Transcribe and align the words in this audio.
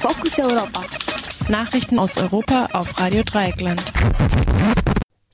Fokus 0.00 0.38
Europa. 0.38 0.82
Nachrichten 1.50 1.98
aus 1.98 2.16
Europa 2.16 2.70
auf 2.72 2.98
Radio 2.98 3.22
Dreieckland. 3.22 3.84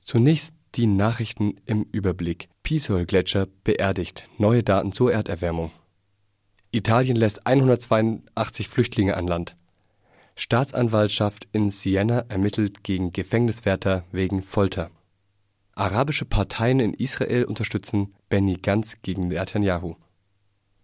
Zunächst 0.01 0.53
die 0.75 0.87
Nachrichten 0.87 1.55
im 1.65 1.83
Überblick. 1.93 2.49
Pisol-Gletscher 2.63 3.47
beerdigt. 3.63 4.27
Neue 4.37 4.63
Daten 4.63 4.91
zur 4.91 5.13
Erderwärmung. 5.13 5.71
Italien 6.71 7.15
lässt 7.15 7.47
182 7.47 8.67
Flüchtlinge 8.67 9.15
an 9.15 9.25
Land. 9.25 9.55
Staatsanwaltschaft 10.35 11.47
in 11.53 11.69
Siena 11.69 12.25
ermittelt 12.27 12.83
gegen 12.83 13.13
Gefängniswärter 13.13 14.03
wegen 14.11 14.43
Folter. 14.43 14.91
Arabische 15.75 16.25
Parteien 16.25 16.81
in 16.81 16.93
Israel 16.93 17.45
unterstützen 17.45 18.13
Benny 18.27 18.55
Gantz 18.55 18.97
gegen 19.01 19.29
Netanyahu. 19.29 19.95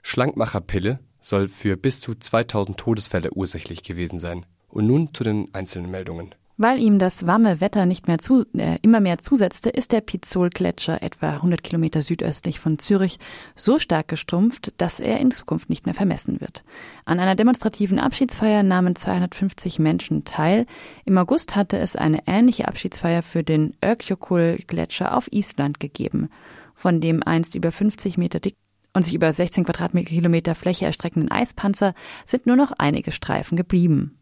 Schlankmacherpille 0.04 1.00
soll 1.24 1.48
für 1.48 1.76
bis 1.78 2.00
zu 2.00 2.14
2000 2.14 2.78
Todesfälle 2.78 3.32
ursächlich 3.34 3.82
gewesen 3.82 4.20
sein. 4.20 4.46
Und 4.68 4.86
nun 4.86 5.14
zu 5.14 5.24
den 5.24 5.50
einzelnen 5.54 5.90
Meldungen. 5.90 6.36
Weil 6.56 6.80
ihm 6.80 7.00
das 7.00 7.26
warme 7.26 7.62
Wetter 7.62 7.88
nicht 7.88 8.08
mehr 8.08 8.20
zu, 8.20 8.46
äh, 8.54 8.78
immer 8.84 9.00
mehr 9.00 9.18
zusetzte, 9.18 9.72
ist 9.72 9.92
der 9.92 10.02
Pizzol-Gletscher 10.02 11.02
etwa 11.02 11.32
100 11.32 11.64
Kilometer 11.64 12.04
südöstlich 12.04 12.60
von 12.60 12.78
Zürich 12.78 13.18
so 13.56 13.80
stark 13.80 14.08
gestrumpft, 14.08 14.72
dass 14.78 15.00
er 15.00 15.20
in 15.20 15.32
Zukunft 15.32 15.70
nicht 15.70 15.88
mehr 15.88 15.96
vermessen 15.96 16.42
wird. 16.42 16.64
An 17.06 17.20
einer 17.20 17.34
demonstrativen 17.34 17.98
Abschiedsfeier 17.98 18.62
nahmen 18.62 18.96
250 18.96 19.80
Menschen 19.80 20.26
teil. 20.26 20.68
Im 21.06 21.18
August 21.18 21.56
hatte 21.56 21.80
es 21.80 21.96
eine 21.96 22.20
ähnliche 22.28 22.68
Abschiedsfeier 22.68 23.24
für 23.24 23.44
den 23.44 23.76
Ökjökull-Gletscher 23.84 25.18
auf 25.18 25.32
Island 25.32 25.80
gegeben, 25.80 26.30
von 26.76 27.02
dem 27.02 27.24
einst 27.24 27.56
über 27.56 27.72
50 27.72 28.20
Meter 28.20 28.40
dick 28.40 28.56
und 28.94 29.04
sich 29.04 29.14
über 29.14 29.32
16 29.32 29.66
Quadratkilometer 29.66 30.56
Fläche 30.56 30.86
erstreckenden 30.86 31.32
Eispanzer 31.32 31.94
sind 32.26 32.46
nur 32.46 32.56
noch 32.56 32.72
einige 32.78 33.12
Streifen 33.12 33.56
geblieben. 33.56 34.18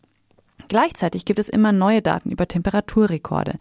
Gleichzeitig 0.67 1.25
gibt 1.25 1.39
es 1.39 1.49
immer 1.49 1.71
neue 1.71 2.01
Daten 2.01 2.31
über 2.31 2.47
Temperaturrekorde. 2.47 3.55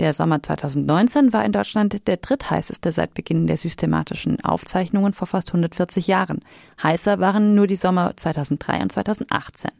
Der 0.00 0.12
Sommer 0.12 0.42
2019 0.42 1.32
war 1.32 1.44
in 1.44 1.52
Deutschland 1.52 2.06
der 2.08 2.16
drittheißeste 2.16 2.90
seit 2.90 3.14
Beginn 3.14 3.46
der 3.46 3.58
systematischen 3.58 4.42
Aufzeichnungen 4.42 5.12
vor 5.12 5.26
fast 5.26 5.48
140 5.48 6.06
Jahren. 6.06 6.40
Heißer 6.82 7.20
waren 7.20 7.54
nur 7.54 7.66
die 7.66 7.76
Sommer 7.76 8.16
2003 8.16 8.82
und 8.82 8.92
2018. 8.92 9.70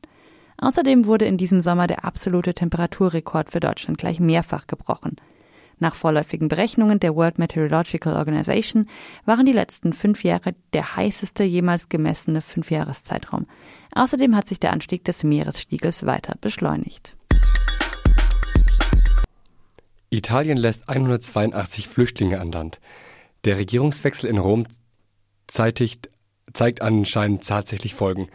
Außerdem 0.58 1.06
wurde 1.06 1.24
in 1.24 1.36
diesem 1.36 1.60
Sommer 1.60 1.86
der 1.86 2.04
absolute 2.04 2.54
Temperaturrekord 2.54 3.50
für 3.50 3.60
Deutschland 3.60 3.98
gleich 3.98 4.20
mehrfach 4.20 4.66
gebrochen. 4.66 5.16
Nach 5.84 5.94
vorläufigen 5.94 6.48
Berechnungen 6.48 6.98
der 6.98 7.14
World 7.14 7.38
Meteorological 7.38 8.16
Organization 8.16 8.88
waren 9.26 9.44
die 9.44 9.52
letzten 9.52 9.92
fünf 9.92 10.24
Jahre 10.24 10.54
der 10.72 10.96
heißeste 10.96 11.44
jemals 11.44 11.90
gemessene 11.90 12.40
Fünfjahreszeitraum. 12.40 13.46
Außerdem 13.94 14.34
hat 14.34 14.48
sich 14.48 14.58
der 14.58 14.72
Anstieg 14.72 15.04
des 15.04 15.24
Meeresspiegels 15.24 16.06
weiter 16.06 16.36
beschleunigt. 16.40 17.14
Italien 20.08 20.56
lässt 20.56 20.88
182 20.88 21.88
Flüchtlinge 21.88 22.40
an 22.40 22.50
Land. 22.50 22.80
Der 23.44 23.58
Regierungswechsel 23.58 24.30
in 24.30 24.38
Rom 24.38 24.66
zeitigt, 25.48 26.08
zeigt 26.54 26.80
anscheinend 26.80 27.46
tatsächlich 27.46 27.94
Folgen. 27.94 28.28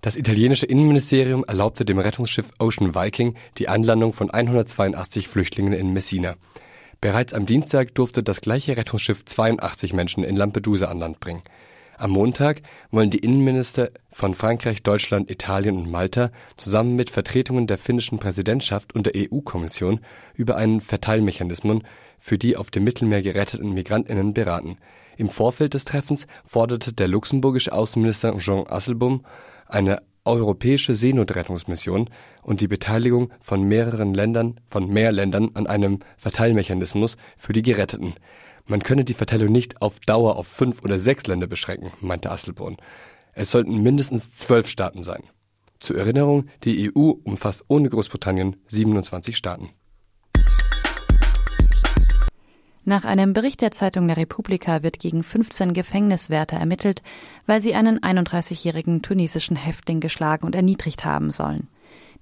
Das 0.00 0.16
italienische 0.16 0.66
Innenministerium 0.66 1.44
erlaubte 1.44 1.84
dem 1.84 2.00
Rettungsschiff 2.00 2.50
Ocean 2.58 2.96
Viking 2.96 3.36
die 3.58 3.68
Anlandung 3.68 4.12
von 4.12 4.28
182 4.28 5.28
Flüchtlingen 5.28 5.72
in 5.72 5.92
Messina. 5.92 6.34
Bereits 7.00 7.34
am 7.34 7.46
Dienstag 7.46 7.94
durfte 7.94 8.22
das 8.22 8.40
gleiche 8.40 8.76
Rettungsschiff 8.76 9.24
82 9.24 9.92
Menschen 9.92 10.24
in 10.24 10.36
Lampedusa 10.36 10.86
an 10.86 10.98
Land 10.98 11.20
bringen. 11.20 11.42
Am 11.98 12.10
Montag 12.10 12.60
wollen 12.90 13.08
die 13.08 13.18
Innenminister 13.18 13.90
von 14.10 14.34
Frankreich, 14.34 14.82
Deutschland, 14.82 15.30
Italien 15.30 15.76
und 15.76 15.90
Malta 15.90 16.30
zusammen 16.58 16.94
mit 16.94 17.10
Vertretungen 17.10 17.66
der 17.66 17.78
finnischen 17.78 18.18
Präsidentschaft 18.18 18.94
und 18.94 19.06
der 19.06 19.14
EU-Kommission 19.16 20.00
über 20.34 20.56
einen 20.56 20.82
Verteilmechanismus 20.82 21.82
für 22.18 22.36
die 22.36 22.56
auf 22.56 22.70
dem 22.70 22.84
Mittelmeer 22.84 23.22
geretteten 23.22 23.72
Migrantinnen 23.72 24.34
beraten. 24.34 24.76
Im 25.16 25.30
Vorfeld 25.30 25.72
des 25.72 25.86
Treffens 25.86 26.26
forderte 26.44 26.92
der 26.92 27.08
luxemburgische 27.08 27.72
Außenminister 27.72 28.36
Jean 28.38 28.66
Asselbaum 28.68 29.24
eine 29.66 30.02
europäische 30.26 30.94
Seenotrettungsmission 30.94 32.08
und 32.42 32.60
die 32.60 32.68
Beteiligung 32.68 33.32
von 33.40 33.62
mehreren 33.62 34.14
Ländern, 34.14 34.60
von 34.66 34.88
mehr 34.88 35.12
Ländern 35.12 35.50
an 35.54 35.66
einem 35.66 36.00
Verteilmechanismus 36.16 37.16
für 37.36 37.52
die 37.52 37.62
Geretteten. 37.62 38.14
Man 38.66 38.82
könne 38.82 39.04
die 39.04 39.14
Verteilung 39.14 39.52
nicht 39.52 39.80
auf 39.80 40.00
Dauer 40.00 40.36
auf 40.36 40.48
fünf 40.48 40.82
oder 40.82 40.98
sechs 40.98 41.26
Länder 41.26 41.46
beschränken, 41.46 41.92
meinte 42.00 42.30
Asselborn. 42.30 42.76
Es 43.32 43.50
sollten 43.50 43.82
mindestens 43.82 44.32
zwölf 44.32 44.68
Staaten 44.68 45.02
sein. 45.02 45.22
Zur 45.78 45.96
Erinnerung, 45.96 46.46
die 46.64 46.90
EU 46.90 47.10
umfasst 47.22 47.64
ohne 47.68 47.88
Großbritannien 47.88 48.56
27 48.68 49.36
Staaten. 49.36 49.70
Nach 52.88 53.04
einem 53.04 53.32
Bericht 53.32 53.62
der 53.62 53.72
Zeitung 53.72 54.06
der 54.06 54.16
Republika 54.16 54.84
wird 54.84 55.00
gegen 55.00 55.24
15 55.24 55.72
Gefängniswärter 55.72 56.56
ermittelt, 56.56 57.02
weil 57.44 57.60
sie 57.60 57.74
einen 57.74 57.98
31-jährigen 57.98 59.02
tunesischen 59.02 59.56
Häftling 59.56 59.98
geschlagen 59.98 60.46
und 60.46 60.54
erniedrigt 60.54 61.04
haben 61.04 61.32
sollen. 61.32 61.66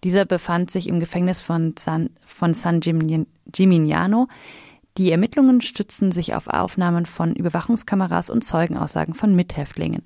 Dieser 0.05 0.25
befand 0.25 0.71
sich 0.71 0.89
im 0.89 1.01
Gefängnis 1.01 1.43
von 1.43 1.75
San, 1.79 2.09
von 2.25 2.55
San 2.55 2.81
Gimignano. 2.81 4.29
Die 4.97 5.11
Ermittlungen 5.11 5.61
stützen 5.61 6.11
sich 6.11 6.35
auf 6.35 6.47
Aufnahmen 6.47 7.05
von 7.05 7.35
Überwachungskameras 7.35 8.31
und 8.31 8.43
Zeugenaussagen 8.43 9.15
von 9.15 9.35
Mithäftlingen. 9.35 10.03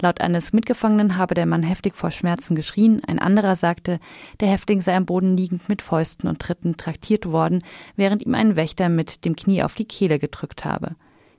Laut 0.00 0.20
eines 0.20 0.52
Mitgefangenen 0.52 1.16
habe 1.16 1.34
der 1.34 1.46
Mann 1.46 1.64
heftig 1.64 1.96
vor 1.96 2.12
Schmerzen 2.12 2.54
geschrien, 2.54 3.02
ein 3.06 3.18
anderer 3.18 3.56
sagte, 3.56 3.98
der 4.38 4.48
Häftling 4.48 4.80
sei 4.80 4.94
am 4.94 5.06
Boden 5.06 5.36
liegend 5.36 5.68
mit 5.68 5.82
Fäusten 5.82 6.28
und 6.28 6.38
Tritten 6.38 6.76
traktiert 6.76 7.26
worden, 7.26 7.64
während 7.96 8.24
ihm 8.24 8.34
ein 8.34 8.54
Wächter 8.54 8.88
mit 8.88 9.24
dem 9.24 9.34
Knie 9.34 9.64
auf 9.64 9.74
die 9.74 9.86
Kehle 9.86 10.20
gedrückt 10.20 10.64
habe. 10.64 10.94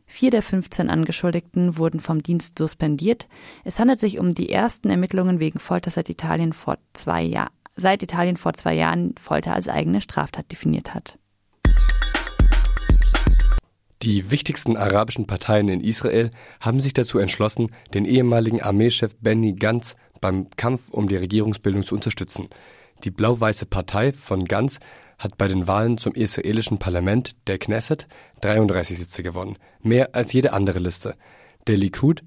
Vier 0.05 0.31
der 0.31 0.41
15 0.41 0.89
Angeschuldigten 0.89 1.77
wurden 1.77 1.99
vom 1.99 2.21
Dienst 2.21 2.57
suspendiert. 2.57 3.27
Es 3.63 3.79
handelt 3.79 3.99
sich 3.99 4.19
um 4.19 4.33
die 4.33 4.49
ersten 4.49 4.89
Ermittlungen 4.89 5.39
wegen 5.39 5.59
Folter 5.59 5.91
seit 5.91 6.09
Italien 6.09 6.51
vor 6.51 6.79
zwei 6.93 7.21
Jahren, 7.21 7.53
seit 7.75 8.03
Italien 8.03 8.35
vor 8.35 8.53
zwei 8.53 8.73
Jahren 8.73 9.13
Folter 9.17 9.53
als 9.53 9.69
eigene 9.69 10.01
Straftat 10.01 10.51
definiert 10.51 10.93
hat. 10.95 11.19
Die 14.01 14.31
wichtigsten 14.31 14.77
arabischen 14.77 15.27
Parteien 15.27 15.67
in 15.67 15.81
Israel 15.81 16.31
haben 16.61 16.79
sich 16.79 16.93
dazu 16.93 17.19
entschlossen, 17.19 17.71
den 17.93 18.05
ehemaligen 18.05 18.61
Armeechef 18.61 19.13
Benny 19.19 19.53
Gantz 19.53 19.97
beim 20.21 20.49
Kampf 20.51 20.89
um 20.89 21.09
die 21.09 21.17
Regierungsbildung 21.17 21.83
zu 21.83 21.95
unterstützen. 21.95 22.47
Die 23.03 23.11
blau-weiße 23.11 23.65
Partei 23.65 24.13
von 24.13 24.45
Gantz 24.45 24.79
hat 25.17 25.37
bei 25.37 25.49
den 25.49 25.67
Wahlen 25.67 25.97
zum 25.97 26.13
israelischen 26.13 26.79
Parlament, 26.79 27.35
der 27.47 27.57
Knesset, 27.57 28.07
33 28.39 28.97
Sitze 28.97 29.21
gewonnen, 29.21 29.57
mehr 29.81 30.15
als 30.15 30.31
jede 30.31 30.53
andere 30.53 30.79
Liste. 30.79 31.15
Der 31.67 31.75
Likud 31.75 32.23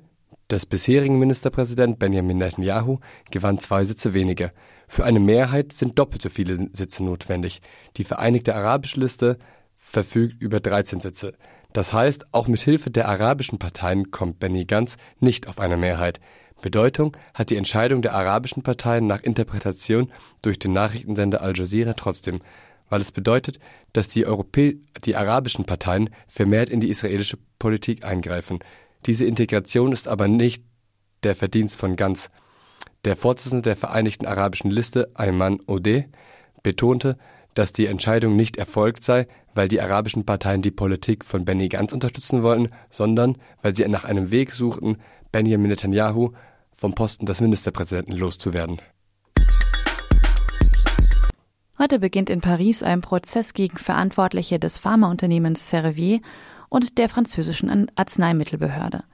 des 0.50 0.66
bisherigen 0.66 1.18
Ministerpräsident 1.18 1.98
Benjamin 1.98 2.36
Netanyahu 2.36 2.98
gewann 3.30 3.60
zwei 3.60 3.84
Sitze 3.84 4.12
weniger. 4.12 4.52
Für 4.88 5.04
eine 5.04 5.20
Mehrheit 5.20 5.72
sind 5.72 5.98
doppelt 5.98 6.20
so 6.20 6.28
viele 6.28 6.68
Sitze 6.74 7.02
notwendig. 7.02 7.62
Die 7.96 8.04
Vereinigte 8.04 8.54
Arabische 8.54 9.00
Liste 9.00 9.38
verfügt 9.78 10.42
über 10.42 10.60
13 10.60 11.00
Sitze. 11.00 11.32
Das 11.72 11.92
heißt, 11.92 12.26
auch 12.32 12.48
mit 12.48 12.60
Hilfe 12.60 12.90
der 12.90 13.08
arabischen 13.08 13.58
Parteien 13.58 14.10
kommt 14.10 14.38
Benny 14.38 14.64
Gantz 14.64 14.96
nicht 15.20 15.48
auf 15.48 15.58
eine 15.58 15.76
Mehrheit. 15.76 16.20
Bedeutung 16.60 17.16
hat 17.34 17.50
die 17.50 17.56
Entscheidung 17.56 18.02
der 18.02 18.14
arabischen 18.14 18.62
Parteien 18.62 19.06
nach 19.06 19.22
Interpretation 19.22 20.10
durch 20.42 20.58
den 20.58 20.72
Nachrichtensender 20.72 21.42
Al 21.42 21.56
Jazeera 21.56 21.94
trotzdem, 21.94 22.40
weil 22.88 23.00
es 23.00 23.10
bedeutet, 23.10 23.58
dass 23.92 24.08
die, 24.08 24.26
Europä 24.26 24.76
die 25.04 25.16
arabischen 25.16 25.64
Parteien 25.64 26.10
vermehrt 26.28 26.70
in 26.70 26.80
die 26.80 26.90
israelische 26.90 27.38
Politik 27.58 28.04
eingreifen. 28.04 28.60
Diese 29.06 29.24
Integration 29.24 29.92
ist 29.92 30.08
aber 30.08 30.28
nicht 30.28 30.64
der 31.22 31.34
Verdienst 31.34 31.76
von 31.76 31.96
Gantz. 31.96 32.30
Der 33.04 33.16
Vorsitzende 33.16 33.62
der 33.62 33.76
Vereinigten 33.76 34.26
Arabischen 34.26 34.70
Liste, 34.70 35.10
Ayman 35.14 35.58
Odeh, 35.66 36.04
betonte, 36.62 37.18
dass 37.54 37.72
die 37.72 37.86
Entscheidung 37.86 38.36
nicht 38.36 38.56
erfolgt 38.56 39.04
sei, 39.04 39.26
weil 39.54 39.68
die 39.68 39.80
arabischen 39.80 40.24
Parteien 40.24 40.62
die 40.62 40.70
Politik 40.70 41.24
von 41.24 41.44
Benny 41.44 41.68
Gantz 41.68 41.92
unterstützen 41.92 42.42
wollten, 42.42 42.70
sondern 42.90 43.36
weil 43.60 43.74
sie 43.74 43.86
nach 43.88 44.04
einem 44.04 44.30
Weg 44.30 44.52
suchten, 44.52 44.98
Benjamin 45.30 45.68
Netanyahu 45.68 46.32
vom 46.72 46.94
Posten 46.94 47.26
des 47.26 47.40
Ministerpräsidenten 47.40 48.16
loszuwerden. 48.16 48.80
Heute 51.78 51.98
beginnt 51.98 52.30
in 52.30 52.40
Paris 52.40 52.82
ein 52.82 53.00
Prozess 53.00 53.54
gegen 53.54 53.76
Verantwortliche 53.76 54.58
des 54.58 54.78
Pharmaunternehmens 54.78 55.68
Servier 55.68 56.20
und 56.68 56.96
der 56.98 57.08
französischen 57.08 57.90
Arzneimittelbehörde. 57.96 59.04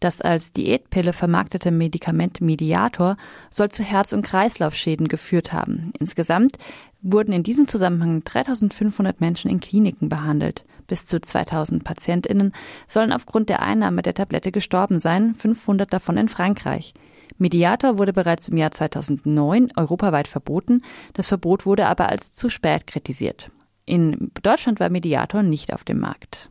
Das 0.00 0.20
als 0.20 0.52
Diätpille 0.52 1.12
vermarktete 1.12 1.70
Medikament 1.70 2.40
Mediator 2.40 3.16
soll 3.50 3.70
zu 3.70 3.82
Herz- 3.82 4.12
und 4.12 4.22
Kreislaufschäden 4.22 5.08
geführt 5.08 5.52
haben. 5.52 5.92
Insgesamt 5.98 6.58
wurden 7.00 7.32
in 7.32 7.42
diesem 7.42 7.68
Zusammenhang 7.68 8.22
3500 8.24 9.20
Menschen 9.20 9.50
in 9.50 9.60
Kliniken 9.60 10.08
behandelt. 10.08 10.64
Bis 10.86 11.06
zu 11.06 11.20
2000 11.20 11.84
PatientInnen 11.84 12.52
sollen 12.86 13.12
aufgrund 13.12 13.48
der 13.48 13.62
Einnahme 13.62 14.02
der 14.02 14.14
Tablette 14.14 14.52
gestorben 14.52 14.98
sein, 14.98 15.34
500 15.34 15.92
davon 15.92 16.16
in 16.16 16.28
Frankreich. 16.28 16.94
Mediator 17.38 17.98
wurde 17.98 18.12
bereits 18.12 18.48
im 18.48 18.56
Jahr 18.56 18.70
2009 18.70 19.72
europaweit 19.76 20.28
verboten, 20.28 20.82
das 21.12 21.28
Verbot 21.28 21.66
wurde 21.66 21.86
aber 21.86 22.08
als 22.08 22.32
zu 22.32 22.48
spät 22.48 22.86
kritisiert. 22.86 23.50
In 23.84 24.32
Deutschland 24.42 24.80
war 24.80 24.90
Mediator 24.90 25.42
nicht 25.42 25.72
auf 25.72 25.84
dem 25.84 26.00
Markt. 26.00 26.50